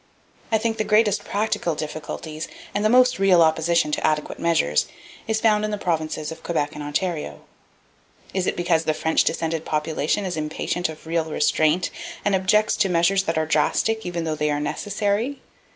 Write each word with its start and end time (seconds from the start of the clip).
I 0.51 0.57
think 0.57 0.77
the 0.79 0.83
greatest 0.83 1.23
practical 1.23 1.75
difficulties, 1.75 2.47
and 2.73 2.83
the 2.83 2.89
most 2.89 3.19
real 3.19 3.43
opposition 3.43 3.91
to 3.91 4.07
adequate 4.07 4.39
measures, 4.39 4.87
is 5.27 5.39
found 5.39 5.63
in 5.63 5.69
the 5.69 5.77
Provinces 5.77 6.31
of 6.31 6.41
Quebec 6.41 6.71
and 6.73 6.81
Ontario. 6.83 7.41
Is 8.33 8.47
it 8.47 8.55
because 8.57 8.81
[Page 8.81 8.95
351] 8.95 8.95
the 8.95 8.99
French 8.99 9.23
descended 9.25 9.63
population 9.63 10.25
is 10.25 10.37
impatient 10.37 10.89
of 10.89 11.05
real 11.05 11.25
restraint, 11.25 11.91
and 12.25 12.33
objects 12.33 12.75
to 12.77 12.89
measures 12.89 13.21
that 13.25 13.37
are 13.37 13.45
drastic, 13.45 14.03
even 14.03 14.23
though 14.23 14.33
they 14.33 14.49
are 14.49 14.59
necessary? 14.59 15.39